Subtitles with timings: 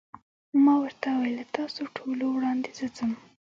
[0.63, 3.11] ما ورته وویل: له تاسو ټولو وړاندې زه ځم.